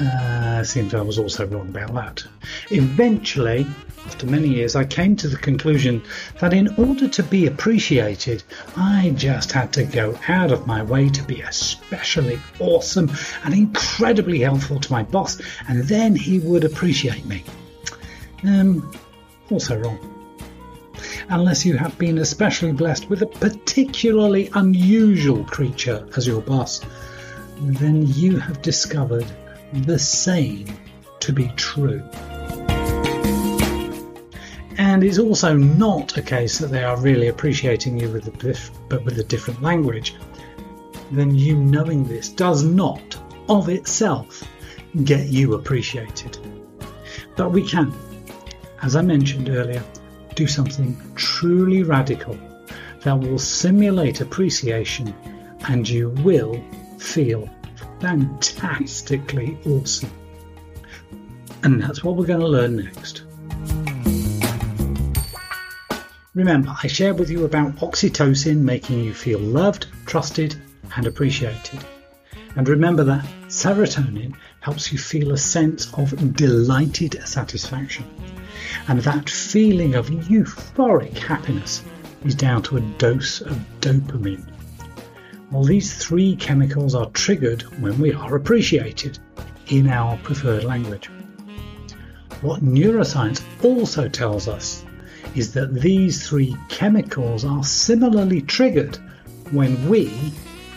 Uh, 0.00 0.64
seems 0.64 0.94
I 0.94 1.02
was 1.02 1.18
also 1.18 1.46
wrong 1.46 1.68
about 1.68 1.92
that. 1.94 2.24
Eventually, 2.70 3.66
after 4.06 4.26
many 4.26 4.48
years, 4.48 4.74
I 4.74 4.84
came 4.84 5.14
to 5.16 5.28
the 5.28 5.36
conclusion 5.36 6.02
that 6.40 6.54
in 6.54 6.74
order 6.76 7.06
to 7.06 7.22
be 7.22 7.46
appreciated, 7.46 8.42
I 8.76 9.12
just 9.14 9.52
had 9.52 9.74
to 9.74 9.84
go 9.84 10.18
out 10.26 10.52
of 10.52 10.66
my 10.66 10.82
way 10.82 11.10
to 11.10 11.22
be 11.24 11.42
especially 11.42 12.40
awesome 12.60 13.10
and 13.44 13.52
incredibly 13.52 14.40
helpful 14.40 14.80
to 14.80 14.92
my 14.92 15.02
boss, 15.02 15.38
and 15.68 15.84
then 15.84 16.16
he 16.16 16.38
would 16.38 16.64
appreciate 16.64 17.26
me. 17.26 17.44
Um, 18.42 18.90
also 19.50 19.78
wrong. 19.78 19.98
Unless 21.28 21.66
you 21.66 21.76
have 21.76 21.98
been 21.98 22.18
especially 22.18 22.72
blessed 22.72 23.10
with 23.10 23.20
a 23.20 23.26
particularly 23.26 24.48
unusual 24.54 25.44
creature 25.44 26.08
as 26.16 26.26
your 26.26 26.40
boss, 26.40 26.80
then 27.60 28.06
you 28.06 28.38
have 28.38 28.62
discovered 28.62 29.26
the 29.72 29.98
same 29.98 30.66
to 31.20 31.32
be 31.32 31.48
true. 31.56 32.02
And 34.78 35.04
it's 35.04 35.18
also 35.18 35.56
not 35.56 36.16
a 36.16 36.22
case 36.22 36.58
that 36.58 36.68
they 36.68 36.82
are 36.82 36.98
really 36.98 37.28
appreciating 37.28 37.98
you 37.98 38.08
with 38.08 38.26
a 38.26 38.70
but 38.88 39.04
with 39.04 39.18
a 39.18 39.24
different 39.24 39.62
language. 39.62 40.14
Then 41.10 41.34
you 41.34 41.56
knowing 41.56 42.04
this 42.04 42.28
does 42.28 42.64
not, 42.64 43.16
of 43.48 43.68
itself, 43.68 44.42
get 45.04 45.26
you 45.26 45.54
appreciated. 45.54 46.38
But 47.36 47.52
we 47.52 47.66
can, 47.66 47.92
as 48.82 48.96
I 48.96 49.02
mentioned 49.02 49.48
earlier, 49.48 49.84
do 50.34 50.46
something 50.46 50.96
truly 51.14 51.82
radical 51.82 52.38
that 53.02 53.18
will 53.18 53.38
simulate 53.38 54.20
appreciation 54.20 55.14
and 55.68 55.88
you 55.88 56.10
will 56.24 56.62
feel 56.98 57.48
fantastically 58.00 59.58
awesome. 59.66 60.10
And 61.62 61.82
that's 61.82 62.02
what 62.02 62.16
we're 62.16 62.26
going 62.26 62.40
to 62.40 62.48
learn 62.48 62.76
next. 62.76 63.22
Remember, 66.34 66.74
I 66.82 66.86
shared 66.86 67.18
with 67.18 67.28
you 67.28 67.44
about 67.44 67.76
oxytocin 67.76 68.58
making 68.58 69.04
you 69.04 69.12
feel 69.12 69.38
loved, 69.38 69.86
trusted, 70.06 70.56
and 70.96 71.06
appreciated. 71.06 71.84
And 72.56 72.68
remember 72.68 73.04
that 73.04 73.24
serotonin 73.48 74.34
helps 74.60 74.92
you 74.92 74.98
feel 74.98 75.32
a 75.32 75.38
sense 75.38 75.92
of 75.94 76.34
delighted 76.34 77.20
satisfaction. 77.26 78.04
And 78.88 79.00
that 79.00 79.28
feeling 79.28 79.94
of 79.94 80.08
euphoric 80.08 81.18
happiness 81.18 81.82
is 82.24 82.34
down 82.34 82.62
to 82.62 82.76
a 82.76 82.80
dose 82.80 83.40
of 83.40 83.58
dopamine 83.80 84.46
well, 85.50 85.64
these 85.64 85.96
three 85.96 86.36
chemicals 86.36 86.94
are 86.94 87.10
triggered 87.10 87.62
when 87.80 87.98
we 87.98 88.12
are 88.12 88.36
appreciated 88.36 89.18
in 89.68 89.88
our 89.88 90.16
preferred 90.18 90.64
language. 90.64 91.10
What 92.40 92.62
neuroscience 92.62 93.42
also 93.64 94.08
tells 94.08 94.48
us 94.48 94.84
is 95.34 95.52
that 95.54 95.74
these 95.74 96.26
three 96.26 96.56
chemicals 96.68 97.44
are 97.44 97.64
similarly 97.64 98.42
triggered 98.42 98.96
when 99.50 99.88
we 99.88 100.32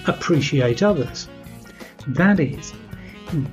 appreciate 0.07 0.83
others. 0.83 1.29
That 2.07 2.39
is, 2.39 2.73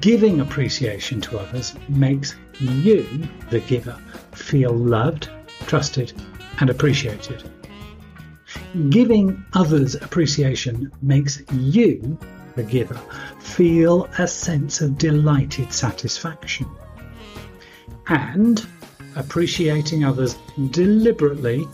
giving 0.00 0.40
appreciation 0.40 1.20
to 1.22 1.38
others 1.38 1.74
makes 1.88 2.34
you, 2.58 3.06
the 3.50 3.60
giver, 3.60 3.98
feel 4.32 4.72
loved, 4.72 5.28
trusted, 5.66 6.12
and 6.60 6.70
appreciated. 6.70 7.44
Giving 8.88 9.44
others 9.54 9.96
appreciation 9.96 10.92
makes 11.02 11.42
you, 11.52 12.16
the 12.54 12.62
giver, 12.62 13.00
feel 13.40 14.08
a 14.18 14.28
sense 14.28 14.80
of 14.80 14.96
delighted 14.96 15.72
satisfaction. 15.72 16.66
And 18.06 18.64
appreciating 19.16 20.04
others 20.04 20.36
deliberately 20.70 21.66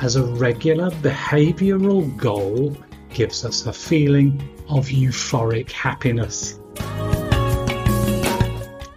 as 0.00 0.16
a 0.16 0.24
regular 0.24 0.90
behavioural 0.90 2.16
goal 2.16 2.74
gives 3.10 3.44
us 3.44 3.66
a 3.66 3.72
feeling 3.72 4.40
of 4.68 4.86
euphoric 4.86 5.70
happiness. 5.70 6.58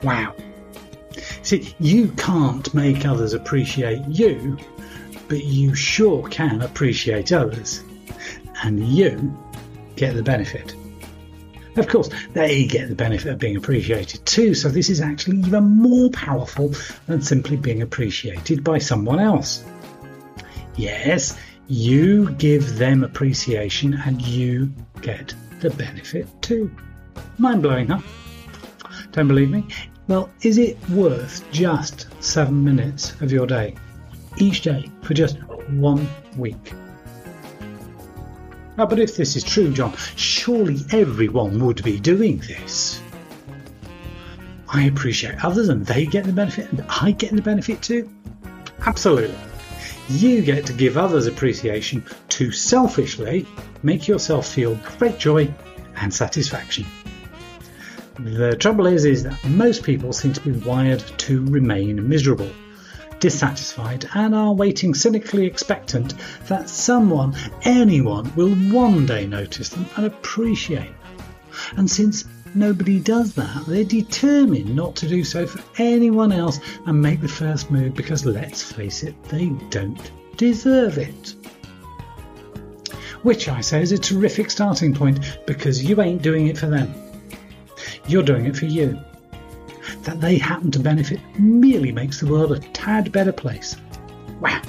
Wow. 0.01 0.33
See, 1.41 1.75
you 1.79 2.07
can't 2.09 2.73
make 2.73 3.05
others 3.05 3.33
appreciate 3.33 4.01
you 4.07 4.57
but 5.33 5.45
you 5.45 5.73
sure 5.73 6.27
can 6.29 6.61
appreciate 6.61 7.31
others, 7.31 7.83
and 8.61 8.87
you 8.87 9.35
get 9.95 10.13
the 10.13 10.21
benefit. 10.21 10.75
Of 11.75 11.87
course, 11.87 12.11
they 12.33 12.67
get 12.67 12.87
the 12.87 12.93
benefit 12.93 13.31
of 13.31 13.39
being 13.39 13.55
appreciated 13.55 14.23
too, 14.27 14.53
so 14.53 14.69
this 14.69 14.91
is 14.91 15.01
actually 15.01 15.39
even 15.39 15.63
more 15.63 16.11
powerful 16.11 16.75
than 17.07 17.23
simply 17.23 17.57
being 17.57 17.81
appreciated 17.81 18.63
by 18.63 18.77
someone 18.77 19.19
else. 19.19 19.63
Yes, 20.75 21.35
you 21.67 22.29
give 22.33 22.77
them 22.77 23.03
appreciation 23.03 23.95
and 24.05 24.21
you 24.21 24.71
get 25.01 25.33
the 25.61 25.71
benefit 25.71 26.27
too. 26.43 26.69
Mind 27.39 27.63
blowing, 27.63 27.87
huh? 27.87 28.01
Don't 29.13 29.27
believe 29.27 29.49
me? 29.49 29.65
Well, 30.07 30.29
is 30.43 30.59
it 30.59 30.77
worth 30.91 31.43
just 31.51 32.05
seven 32.23 32.63
minutes 32.63 33.19
of 33.19 33.31
your 33.31 33.47
day 33.47 33.73
each 34.37 34.61
day 34.61 34.89
for 35.01 35.13
just 35.13 35.37
one 35.69 36.07
week? 36.37 36.73
But 38.75 38.99
if 38.99 39.15
this 39.15 39.35
is 39.35 39.43
true, 39.43 39.71
John, 39.71 39.93
surely 40.15 40.79
everyone 40.91 41.63
would 41.63 41.83
be 41.83 41.99
doing 41.99 42.39
this. 42.39 43.01
I 44.67 44.85
appreciate 44.85 45.43
others 45.45 45.69
and 45.69 45.85
they 45.85 46.07
get 46.07 46.23
the 46.25 46.33
benefit 46.33 46.71
and 46.71 46.83
I 46.89 47.11
get 47.11 47.35
the 47.35 47.41
benefit 47.41 47.81
too. 47.83 48.09
Absolutely. 48.85 49.35
You 50.09 50.41
get 50.41 50.65
to 50.65 50.73
give 50.73 50.97
others 50.97 51.27
appreciation 51.27 52.03
to 52.29 52.51
selfishly 52.51 53.45
make 53.83 54.07
yourself 54.07 54.47
feel 54.47 54.75
great 54.97 55.19
joy 55.19 55.53
and 55.97 56.11
satisfaction. 56.11 56.85
The 58.19 58.55
trouble 58.55 58.87
is, 58.87 59.05
is 59.05 59.23
that 59.23 59.43
most 59.45 59.83
people 59.83 60.11
seem 60.11 60.33
to 60.33 60.41
be 60.41 60.51
wired 60.51 60.99
to 61.19 61.45
remain 61.45 62.07
miserable 62.07 62.49
dissatisfied 63.23 64.05
and 64.15 64.35
are 64.35 64.51
waiting 64.53 64.93
cynically 64.93 65.45
expectant 65.45 66.13
that 66.49 66.67
someone, 66.67 67.33
anyone, 67.61 68.29
will 68.35 68.53
one 68.69 69.05
day 69.05 69.25
notice 69.25 69.69
them 69.69 69.85
and 69.95 70.05
appreciate 70.05 70.89
them. 70.89 71.25
And 71.77 71.89
since 71.89 72.25
nobody 72.53 72.99
does 72.99 73.33
that, 73.35 73.65
they're 73.65 73.85
determined 73.85 74.75
not 74.75 74.97
to 74.97 75.07
do 75.07 75.23
so 75.23 75.47
for 75.47 75.63
anyone 75.81 76.33
else 76.33 76.59
and 76.85 77.01
make 77.01 77.21
the 77.21 77.29
first 77.29 77.71
move 77.71 77.93
because 77.93 78.25
let's 78.25 78.61
face 78.61 79.03
it, 79.03 79.15
they 79.29 79.47
don't 79.69 80.11
deserve 80.35 80.97
it. 80.97 81.33
Which 83.21 83.47
I 83.47 83.61
say 83.61 83.81
is 83.81 83.93
a 83.93 83.97
terrific 83.97 84.51
starting 84.51 84.93
point 84.93 85.39
because 85.47 85.81
you 85.81 86.01
ain't 86.01 86.21
doing 86.21 86.47
it 86.47 86.57
for 86.57 86.67
them. 86.67 86.93
You're 88.05 88.21
doing 88.21 88.47
it 88.47 88.57
for 88.57 88.65
you 88.65 88.99
that 90.03 90.21
they 90.21 90.37
happen 90.37 90.71
to 90.71 90.79
benefit 90.79 91.19
merely 91.39 91.91
makes 91.91 92.19
the 92.19 92.27
world 92.27 92.51
a 92.51 92.59
tad 92.59 93.11
better 93.11 93.31
place. 93.31 93.75
Wow! 94.39 94.61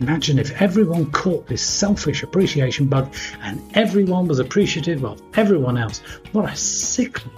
Imagine 0.00 0.38
if 0.38 0.60
everyone 0.60 1.10
caught 1.10 1.46
this 1.46 1.62
selfish 1.62 2.22
appreciation 2.22 2.86
bug 2.86 3.14
and 3.40 3.62
everyone 3.74 4.28
was 4.28 4.38
appreciative 4.38 5.04
of 5.04 5.22
everyone 5.34 5.78
else. 5.78 5.98
What 6.32 6.52
a 6.52 6.54
sickly, 6.54 7.32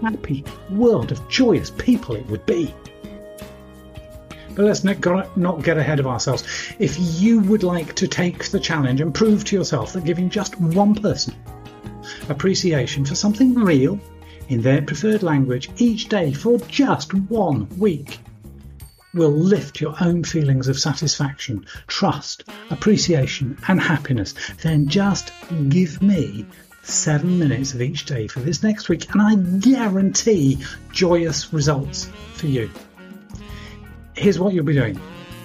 happy 0.00 0.44
world 0.70 1.10
of 1.10 1.28
joyous 1.28 1.70
people 1.70 2.14
it 2.14 2.26
would 2.26 2.46
be. 2.46 2.72
But 4.54 4.66
let's 4.66 4.84
not 4.84 5.62
get 5.64 5.76
ahead 5.76 5.98
of 5.98 6.06
ourselves. 6.06 6.44
If 6.78 6.96
you 7.20 7.40
would 7.40 7.64
like 7.64 7.94
to 7.94 8.06
take 8.06 8.48
the 8.50 8.60
challenge 8.60 9.00
and 9.00 9.12
prove 9.12 9.44
to 9.46 9.56
yourself 9.56 9.92
that 9.94 10.04
giving 10.04 10.30
just 10.30 10.60
one 10.60 10.94
person 10.94 11.34
appreciation 12.28 13.04
for 13.04 13.16
something 13.16 13.54
real 13.54 13.98
in 14.48 14.62
their 14.62 14.82
preferred 14.82 15.22
language 15.22 15.70
each 15.78 16.08
day 16.08 16.32
for 16.32 16.58
just 16.60 17.14
one 17.14 17.68
week 17.78 18.18
will 19.14 19.30
lift 19.30 19.80
your 19.80 19.94
own 20.00 20.24
feelings 20.24 20.68
of 20.68 20.78
satisfaction, 20.78 21.64
trust, 21.86 22.44
appreciation, 22.70 23.56
and 23.68 23.80
happiness, 23.80 24.34
then 24.62 24.88
just 24.88 25.32
give 25.68 26.02
me 26.02 26.44
seven 26.82 27.38
minutes 27.38 27.72
of 27.72 27.80
each 27.80 28.04
day 28.04 28.26
for 28.26 28.40
this 28.40 28.62
next 28.62 28.88
week, 28.88 29.10
and 29.12 29.22
I 29.22 29.36
guarantee 29.60 30.58
joyous 30.92 31.52
results 31.52 32.10
for 32.34 32.46
you. 32.46 32.70
Here's 34.16 34.38
what 34.38 34.52
you'll 34.52 34.64
be 34.64 34.74
doing 34.74 34.96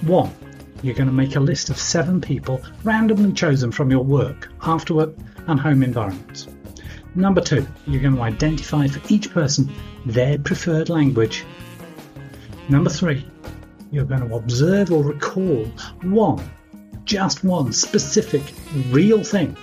one, 0.02 0.32
you're 0.82 0.96
going 0.96 1.08
to 1.08 1.14
make 1.14 1.36
a 1.36 1.42
list 1.42 1.70
of 1.70 1.78
seven 1.78 2.22
people 2.22 2.62
randomly 2.84 3.34
chosen 3.34 3.72
from 3.72 3.92
your 3.92 4.04
work, 4.04 4.50
after 4.62 4.94
work, 4.94 5.14
and 5.48 5.60
home 5.60 5.84
environments. 5.84 6.48
Number 7.20 7.42
two, 7.42 7.68
you're 7.86 8.02
going 8.02 8.16
to 8.16 8.22
identify 8.22 8.88
for 8.88 9.02
each 9.14 9.30
person 9.34 9.70
their 10.06 10.40
preferred 10.40 10.88
language. 10.88 11.44
Number 12.70 12.90
three, 12.90 13.26
you're 13.92 14.06
going 14.06 14.26
to 14.26 14.36
observe 14.38 14.90
or 14.90 15.04
recall 15.04 15.66
one, 16.02 16.50
just 17.04 17.44
one 17.44 17.74
specific, 17.74 18.42
real 18.90 19.22
thing 19.22 19.58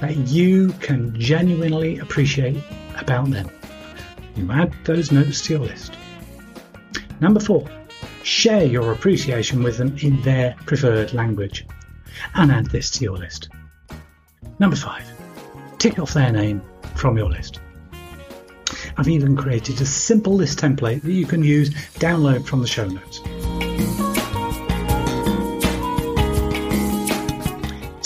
that 0.00 0.16
you 0.28 0.68
can 0.74 1.20
genuinely 1.20 1.98
appreciate 1.98 2.62
about 2.96 3.28
them. 3.28 3.50
You 4.36 4.48
add 4.52 4.72
those 4.84 5.10
notes 5.10 5.40
to 5.46 5.54
your 5.54 5.62
list. 5.62 5.96
Number 7.20 7.40
four, 7.40 7.68
share 8.22 8.64
your 8.64 8.92
appreciation 8.92 9.64
with 9.64 9.78
them 9.78 9.96
in 10.00 10.22
their 10.22 10.54
preferred 10.64 11.12
language 11.12 11.66
and 12.36 12.52
add 12.52 12.66
this 12.66 12.88
to 12.92 13.04
your 13.04 13.18
list. 13.18 13.48
Number 14.60 14.76
five, 14.76 15.10
tick 15.78 15.98
off 15.98 16.14
their 16.14 16.30
name 16.30 16.62
from 17.00 17.16
your 17.16 17.30
list. 17.30 17.60
I've 18.98 19.08
even 19.08 19.34
created 19.34 19.80
a 19.80 19.86
simple 19.86 20.34
list 20.34 20.58
template 20.58 21.00
that 21.00 21.12
you 21.12 21.24
can 21.24 21.42
use, 21.42 21.70
download 21.94 22.44
from 22.44 22.60
the 22.60 22.66
show 22.66 22.86
notes. 22.86 23.20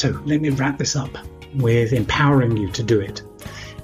So 0.00 0.10
let 0.24 0.40
me 0.40 0.50
wrap 0.50 0.78
this 0.78 0.94
up 0.94 1.10
with 1.54 1.92
empowering 1.92 2.56
you 2.56 2.70
to 2.70 2.82
do 2.84 3.00
it. 3.00 3.22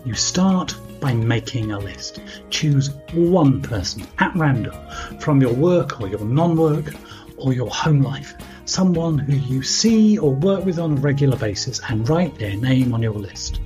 You 0.05 0.15
start 0.15 0.77
by 1.01 1.15
making 1.15 1.73
a 1.73 1.79
list. 1.79 2.21
Choose 2.51 2.91
one 3.13 3.63
person 3.63 4.07
at 4.19 4.35
random 4.37 4.75
from 5.19 5.41
your 5.41 5.55
work 5.55 6.01
or 6.01 6.07
your 6.07 6.25
non 6.25 6.57
work 6.57 6.95
or 7.37 7.53
your 7.53 7.71
home 7.71 8.03
life, 8.03 8.35
someone 8.67 9.19
who 9.19 9.35
you 9.35 9.63
see 9.63 10.19
or 10.19 10.33
work 10.33 10.65
with 10.65 10.79
on 10.79 10.93
a 10.93 11.01
regular 11.01 11.37
basis, 11.37 11.81
and 11.89 12.09
write 12.09 12.39
their 12.39 12.57
name 12.57 12.93
on 12.95 13.03
your 13.03 13.15
list. 13.15 13.61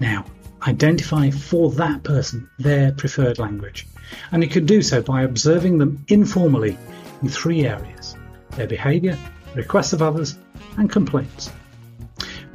Now, 0.00 0.26
identify 0.66 1.30
for 1.30 1.70
that 1.72 2.02
person 2.02 2.48
their 2.58 2.92
preferred 2.92 3.38
language. 3.38 3.86
And 4.32 4.42
you 4.42 4.48
can 4.48 4.66
do 4.66 4.82
so 4.82 5.02
by 5.02 5.22
observing 5.22 5.78
them 5.78 6.04
informally 6.08 6.76
in 7.22 7.28
three 7.28 7.66
areas 7.66 8.16
their 8.56 8.66
behaviour, 8.68 9.18
requests 9.54 9.92
of 9.92 10.02
others, 10.02 10.38
and 10.76 10.90
complaints. 10.90 11.50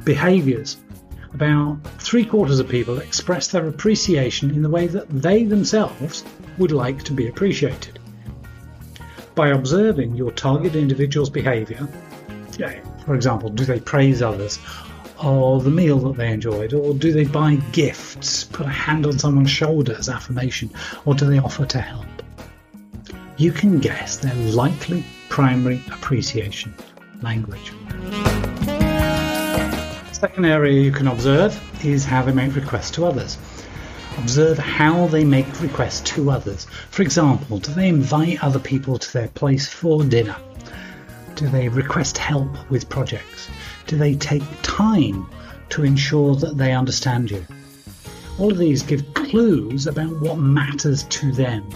Behaviours. 0.04 0.78
About 1.34 1.78
three 2.00 2.24
quarters 2.24 2.58
of 2.58 2.68
people 2.68 2.98
express 2.98 3.48
their 3.48 3.68
appreciation 3.68 4.50
in 4.50 4.62
the 4.62 4.70
way 4.70 4.86
that 4.86 5.08
they 5.10 5.44
themselves 5.44 6.24
would 6.58 6.72
like 6.72 7.04
to 7.04 7.12
be 7.12 7.28
appreciated. 7.28 7.98
By 9.34 9.50
observing 9.50 10.16
your 10.16 10.32
target 10.32 10.74
individual's 10.74 11.30
behaviour, 11.30 11.86
for 13.04 13.14
example, 13.14 13.48
do 13.48 13.64
they 13.64 13.80
praise 13.80 14.22
others 14.22 14.58
or 15.22 15.60
the 15.60 15.70
meal 15.70 15.98
that 15.98 16.16
they 16.16 16.32
enjoyed, 16.32 16.72
or 16.72 16.94
do 16.94 17.12
they 17.12 17.24
buy 17.24 17.56
gifts, 17.72 18.44
put 18.44 18.66
a 18.66 18.70
hand 18.70 19.06
on 19.06 19.18
someone's 19.18 19.50
shoulder 19.50 19.94
as 19.98 20.08
affirmation, 20.08 20.70
or 21.04 21.14
do 21.14 21.26
they 21.26 21.38
offer 21.38 21.66
to 21.66 21.80
help? 21.80 22.06
You 23.36 23.52
can 23.52 23.78
guess 23.78 24.18
their 24.18 24.34
likely 24.34 25.04
primary 25.28 25.82
appreciation 25.92 26.74
language. 27.22 27.72
Second 30.12 30.44
area 30.44 30.80
you 30.80 30.92
can 30.92 31.08
observe 31.08 31.58
is 31.84 32.04
how 32.04 32.22
they 32.22 32.32
make 32.32 32.54
requests 32.54 32.90
to 32.92 33.06
others. 33.06 33.38
Observe 34.18 34.58
how 34.58 35.06
they 35.06 35.24
make 35.24 35.60
requests 35.62 36.00
to 36.14 36.30
others. 36.30 36.66
For 36.90 37.02
example, 37.02 37.58
do 37.58 37.72
they 37.72 37.88
invite 37.88 38.42
other 38.44 38.58
people 38.58 38.98
to 38.98 39.12
their 39.12 39.28
place 39.28 39.68
for 39.68 40.04
dinner? 40.04 40.36
Do 41.40 41.48
they 41.48 41.70
request 41.70 42.18
help 42.18 42.50
with 42.68 42.90
projects? 42.90 43.48
Do 43.86 43.96
they 43.96 44.14
take 44.14 44.42
time 44.60 45.26
to 45.70 45.84
ensure 45.84 46.34
that 46.34 46.58
they 46.58 46.74
understand 46.74 47.30
you? 47.30 47.46
All 48.38 48.52
of 48.52 48.58
these 48.58 48.82
give 48.82 49.14
clues 49.14 49.86
about 49.86 50.20
what 50.20 50.36
matters 50.36 51.04
to 51.04 51.32
them. 51.32 51.66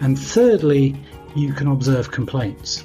And 0.00 0.18
thirdly, 0.18 0.94
you 1.34 1.54
can 1.54 1.68
observe 1.68 2.10
complaints. 2.10 2.84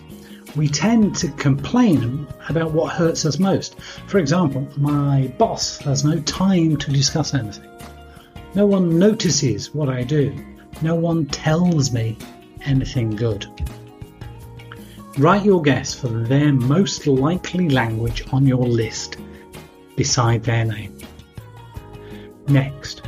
We 0.55 0.69
tend 0.69 1.13
to 1.17 1.27
complain 1.31 2.25
about 2.47 2.71
what 2.71 2.93
hurts 2.93 3.25
us 3.25 3.37
most. 3.37 3.77
For 4.07 4.19
example, 4.19 4.65
my 4.77 5.27
boss 5.37 5.79
has 5.79 6.05
no 6.05 6.21
time 6.21 6.77
to 6.77 6.89
discuss 6.89 7.33
anything. 7.33 7.69
No 8.53 8.65
one 8.65 8.97
notices 8.97 9.75
what 9.75 9.89
I 9.89 10.03
do. 10.03 10.33
No 10.81 10.95
one 10.95 11.25
tells 11.25 11.91
me 11.91 12.17
anything 12.63 13.09
good. 13.09 13.45
Write 15.17 15.45
your 15.45 15.61
guess 15.61 15.93
for 15.97 16.09
their 16.09 16.51
most 16.51 17.07
likely 17.07 17.69
language 17.69 18.21
on 18.33 18.45
your 18.45 18.67
list 18.67 19.15
beside 19.95 20.43
their 20.43 20.65
name. 20.65 20.97
Next, 22.49 23.01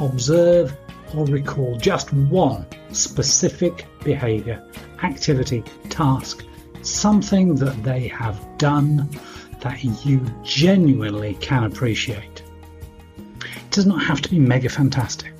observe 0.00 0.76
or 1.14 1.24
recall 1.26 1.76
just 1.76 2.12
one 2.12 2.66
specific 2.90 3.86
behavior, 4.02 4.68
activity, 5.04 5.62
task, 5.90 6.44
something 6.82 7.54
that 7.54 7.80
they 7.84 8.08
have 8.08 8.44
done 8.58 9.08
that 9.60 9.84
you 10.04 10.20
genuinely 10.42 11.34
can 11.34 11.62
appreciate. 11.62 12.42
It 13.16 13.70
does 13.70 13.86
not 13.86 14.02
have 14.02 14.20
to 14.22 14.28
be 14.28 14.40
mega 14.40 14.68
fantastic. 14.68 15.32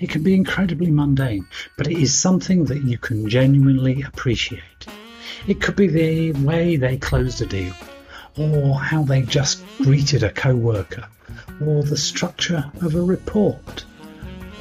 It 0.00 0.08
can 0.08 0.22
be 0.22 0.34
incredibly 0.34 0.90
mundane, 0.90 1.46
but 1.76 1.88
it 1.88 1.98
is 1.98 2.18
something 2.18 2.64
that 2.64 2.84
you 2.84 2.96
can 2.96 3.28
genuinely 3.28 4.00
appreciate. 4.00 4.62
It 5.46 5.60
could 5.60 5.74
be 5.74 5.88
the 5.88 6.32
way 6.44 6.76
they 6.76 6.96
closed 6.96 7.42
a 7.42 7.46
deal, 7.46 7.74
or 8.36 8.78
how 8.78 9.02
they 9.02 9.22
just 9.22 9.64
greeted 9.78 10.22
a 10.22 10.30
co 10.30 10.54
worker, 10.54 11.04
or 11.60 11.82
the 11.82 11.96
structure 11.96 12.70
of 12.80 12.94
a 12.94 13.02
report, 13.02 13.84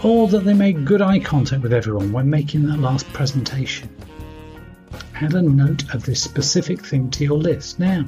or 0.03 0.27
that 0.29 0.43
they 0.43 0.53
made 0.53 0.85
good 0.85 1.01
eye 1.01 1.19
contact 1.19 1.61
with 1.61 1.73
everyone 1.73 2.11
when 2.11 2.29
making 2.29 2.65
that 2.67 2.79
last 2.79 3.11
presentation. 3.13 3.89
Add 5.15 5.35
a 5.35 5.41
note 5.41 5.93
of 5.93 6.03
this 6.03 6.23
specific 6.23 6.83
thing 6.83 7.11
to 7.11 7.23
your 7.23 7.37
list 7.37 7.79
now. 7.79 8.05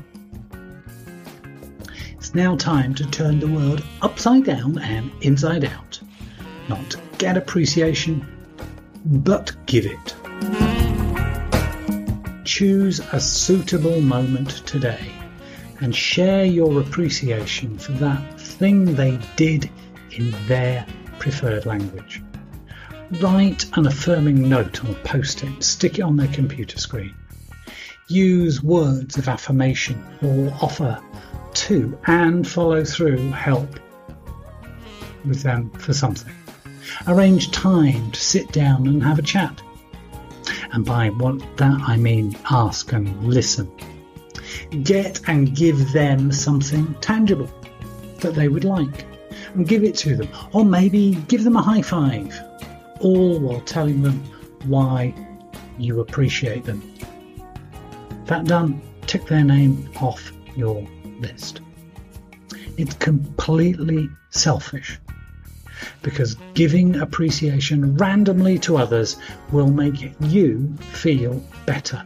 It's 2.14 2.34
now 2.34 2.56
time 2.56 2.96
to 2.96 3.06
turn 3.12 3.40
the 3.40 3.48
world 3.48 3.84
upside 4.02 4.46
down 4.46 4.80
and 4.80 5.12
inside 5.22 5.66
out. 5.66 6.00
Not 6.70 6.96
get 7.20 7.38
appreciation, 7.38 8.26
but 9.06 9.54
give 9.68 9.86
it. 9.86 10.73
Choose 12.56 13.00
a 13.12 13.20
suitable 13.20 14.00
moment 14.00 14.64
today 14.68 15.12
and 15.80 15.96
share 15.96 16.46
your 16.46 16.82
appreciation 16.82 17.80
for 17.80 17.94
that 17.94 18.40
thing 18.40 18.94
they 18.94 19.20
did 19.36 19.72
in 20.12 20.36
their 20.46 20.86
preferred 21.18 21.66
language. 21.66 22.22
Write 23.20 23.66
an 23.76 23.88
affirming 23.88 24.48
note 24.48 24.84
a 24.84 24.94
post 25.04 25.44
it, 25.44 25.64
stick 25.64 25.98
it 25.98 26.04
on 26.04 26.16
their 26.16 26.28
computer 26.28 26.78
screen. 26.78 27.16
Use 28.08 28.62
words 28.62 29.18
of 29.18 29.28
affirmation 29.28 30.00
or 30.22 30.54
offer 30.62 31.02
to 31.54 31.98
and 32.06 32.48
follow 32.48 32.84
through 32.86 33.32
help 33.32 33.80
with 35.26 35.42
them 35.42 35.72
for 35.72 35.94
something. 35.94 36.32
Arrange 37.08 37.50
time 37.50 38.12
to 38.12 38.20
sit 38.20 38.52
down 38.52 38.86
and 38.86 39.02
have 39.02 39.18
a 39.18 39.24
chat. 39.24 39.63
And 40.74 40.84
by 40.84 41.10
what 41.10 41.40
that 41.58 41.82
I 41.88 41.98
mean 41.98 42.36
ask 42.50 42.92
and 42.94 43.24
listen. 43.24 43.72
Get 44.84 45.22
and 45.28 45.56
give 45.56 45.94
them 45.94 46.32
something 46.32 46.94
tangible 46.96 47.50
that 48.20 48.34
they 48.34 48.48
would 48.48 48.64
like 48.64 49.06
and 49.54 49.68
give 49.68 49.84
it 49.84 49.96
to 49.98 50.16
them. 50.16 50.30
Or 50.52 50.66
maybe 50.66 51.16
give 51.28 51.44
them 51.44 51.56
a 51.56 51.62
high 51.62 51.84
five, 51.84 52.38
all 53.00 53.40
while 53.40 53.62
telling 53.62 54.02
them 54.02 54.24
why 54.66 55.14
you 55.78 56.00
appreciate 56.00 56.66
them. 56.66 56.82
That 58.26 58.46
done, 58.46 58.82
tick 59.06 59.26
their 59.26 59.44
name 59.44 59.90
off 60.02 60.32
your 60.56 60.88
list. 61.20 61.62
It's 62.78 62.96
completely 62.96 64.10
selfish 64.32 65.00
because 66.02 66.36
giving 66.54 66.98
appreciation 66.98 67.96
randomly 67.98 68.60
to 68.60 68.78
others 68.78 69.18
will 69.52 69.72
make 69.72 70.14
you 70.20 70.74
feel 70.92 71.44
better. 71.66 72.04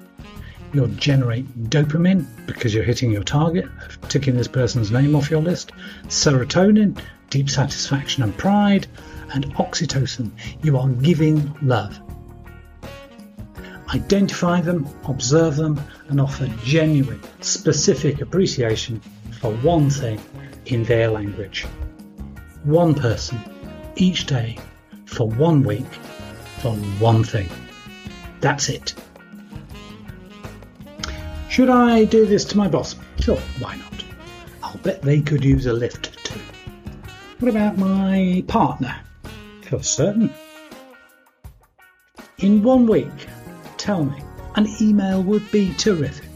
You'll 0.74 0.88
generate 0.88 1.70
dopamine 1.70 2.26
because 2.46 2.74
you're 2.74 2.84
hitting 2.84 3.12
your 3.12 3.24
target 3.24 3.66
of 3.66 4.10
ticking 4.10 4.36
this 4.36 4.48
person's 4.48 4.92
name 4.92 5.16
off 5.16 5.32
your 5.32 5.42
list, 5.42 5.72
serotonin 6.08 7.00
deep 7.30 7.50
satisfaction 7.50 8.24
and 8.24 8.38
pride, 8.38 8.88
and 9.34 9.46
oxytocin. 9.56 10.32
You 10.64 10.78
are 10.78 10.88
giving 10.90 11.54
love. 11.62 12.00
Identify 13.94 14.62
them, 14.62 14.88
observe 15.08 15.56
them, 15.56 15.80
and 16.10 16.20
offer 16.20 16.48
genuine, 16.64 17.22
specific 17.42 18.22
appreciation 18.22 19.02
for 19.40 19.52
one 19.58 19.90
thing 19.90 20.20
in 20.66 20.84
their 20.84 21.10
language. 21.10 21.66
One 22.64 22.94
person, 22.94 23.40
each 24.02 24.26
day, 24.26 24.58
for 25.06 25.28
one 25.28 25.64
week, 25.64 25.92
for 26.60 26.72
one 27.00 27.24
thing. 27.24 27.50
That's 28.42 28.70
it. 28.70 28.94
Should 31.50 31.70
I 31.70 32.06
do 32.06 32.26
this 32.26 32.46
to 32.46 32.58
my 32.58 32.68
boss? 32.68 32.96
Sure, 33.20 33.40
why 33.60 33.76
not? 33.78 34.04
I'll 34.62 34.78
bet 34.78 35.02
they 35.02 35.22
could 35.22 35.44
use 35.44 35.66
a 35.66 35.74
lift 35.74 36.24
too. 36.24 36.40
what 37.40 37.50
about 37.50 37.78
my 37.78 38.44
partner? 38.48 38.96
For 39.64 39.82
certain. 39.82 40.34
In 42.40 42.62
one 42.62 42.86
week, 42.86 43.28
tell 43.78 44.06
me, 44.06 44.22
an 44.56 44.68
email 44.80 45.24
would 45.24 45.50
be 45.52 45.74
terrific. 45.74 46.30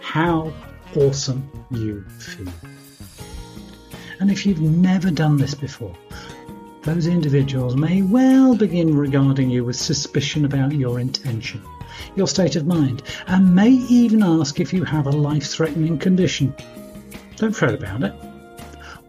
How 0.00 0.52
awesome 0.94 1.48
you 1.70 2.04
feel. 2.18 2.52
And 4.20 4.30
if 4.30 4.44
you've 4.44 4.60
never 4.60 5.10
done 5.10 5.36
this 5.38 5.54
before, 5.54 5.96
those 6.82 7.06
individuals 7.06 7.76
may 7.76 8.02
well 8.02 8.54
begin 8.54 8.96
regarding 8.96 9.50
you 9.50 9.64
with 9.64 9.76
suspicion 9.76 10.44
about 10.44 10.72
your 10.72 10.98
intention, 11.00 11.62
your 12.16 12.26
state 12.26 12.56
of 12.56 12.66
mind, 12.66 13.02
and 13.26 13.54
may 13.54 13.70
even 13.70 14.22
ask 14.22 14.60
if 14.60 14.72
you 14.72 14.84
have 14.84 15.06
a 15.06 15.10
life 15.10 15.46
threatening 15.46 15.98
condition. 15.98 16.54
Don't 17.36 17.54
fret 17.54 17.74
about 17.74 18.02
it 18.02 18.14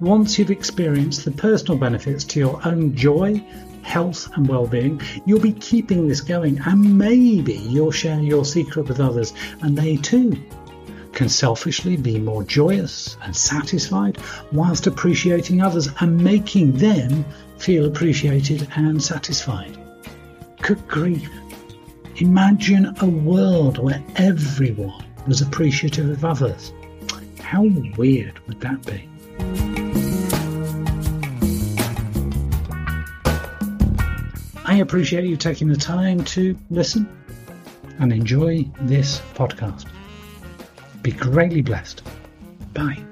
once 0.04 0.38
you've 0.38 0.52
experienced 0.52 1.24
the 1.24 1.32
personal 1.32 1.78
benefits 1.78 2.26
to 2.26 2.40
your 2.40 2.60
own 2.66 2.94
joy, 2.94 3.36
health, 3.84 4.30
and 4.36 4.48
well 4.48 4.68
being, 4.68 5.02
you'll 5.26 5.40
be 5.40 5.54
keeping 5.54 6.08
this 6.08 6.20
going, 6.20 6.60
and 6.66 6.98
maybe 6.98 7.54
you'll 7.54 7.92
share 7.92 8.20
your 8.20 8.44
secret 8.44 8.88
with 8.88 9.00
others, 9.00 9.34
and 9.62 9.78
they 9.78 9.96
too 9.96 10.36
can 11.14 11.30
selfishly 11.30 11.96
be 11.96 12.20
more 12.20 12.44
joyous 12.44 13.18
and 13.24 13.36
satisfied 13.36 14.18
whilst 14.52 14.88
appreciating 14.88 15.62
others 15.62 15.90
and 16.00 16.22
making 16.22 16.74
them 16.74 17.24
feel 17.58 17.86
appreciated 17.86 18.68
and 18.76 19.02
satisfied. 19.02 19.78
Good 20.62 20.86
grief. 20.88 21.30
Imagine 22.18 22.96
a 23.00 23.06
world 23.06 23.78
where 23.78 24.04
everyone 24.16 25.06
was 25.28 25.42
appreciative 25.42 26.10
of 26.10 26.26
others. 26.26 26.74
How 27.40 27.64
weird 27.98 28.40
would 28.48 28.60
that 28.62 28.86
be? 28.86 29.10
I 34.66 34.78
appreciate 34.78 35.26
you 35.26 35.38
taking 35.38 35.68
the 35.68 35.78
time 35.78 36.24
to 36.26 36.58
listen 36.70 37.08
and 38.00 38.12
enjoy 38.12 38.66
this 38.82 39.20
podcast. 39.36 39.93
Be 41.04 41.12
greatly 41.12 41.62
blessed. 41.62 42.02
Bye. 42.74 43.04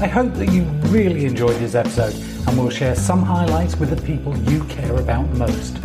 I 0.00 0.06
hope 0.06 0.34
that 0.34 0.50
you 0.52 0.64
really 0.90 1.24
enjoyed 1.24 1.56
this 1.56 1.74
episode 1.74 2.37
and 2.48 2.58
we'll 2.58 2.70
share 2.70 2.94
some 2.94 3.22
highlights 3.22 3.76
with 3.76 3.90
the 3.90 4.02
people 4.06 4.34
you 4.50 4.64
care 4.64 4.96
about 4.96 5.28
most. 5.34 5.78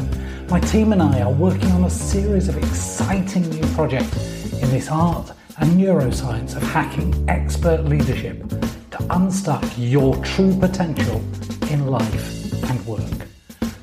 My 0.49 0.61
team 0.61 0.93
and 0.93 1.01
I 1.01 1.19
are 1.21 1.31
working 1.31 1.69
on 1.71 1.83
a 1.83 1.89
series 1.89 2.47
of 2.47 2.55
exciting 2.55 3.49
new 3.49 3.67
projects 3.73 4.53
in 4.53 4.69
this 4.69 4.89
art 4.89 5.33
and 5.57 5.71
neuroscience 5.71 6.55
of 6.55 6.63
hacking 6.63 7.13
expert 7.27 7.83
leadership 7.83 8.47
to 8.91 9.05
unstuck 9.09 9.61
your 9.77 10.15
true 10.23 10.57
potential 10.57 11.21
in 11.69 11.87
life 11.87 12.53
and 12.69 12.87
work. 12.87 13.27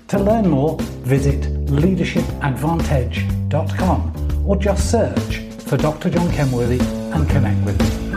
To 0.08 0.18
learn 0.18 0.48
more, 0.48 0.78
visit 1.02 1.42
leadershipadvantage.com 1.66 4.46
or 4.46 4.56
just 4.56 4.90
search 4.90 5.40
for 5.66 5.76
Dr. 5.76 6.08
John 6.08 6.32
Kenworthy 6.32 6.80
and 6.80 7.28
connect 7.28 7.62
with 7.66 7.78
me. 7.78 8.09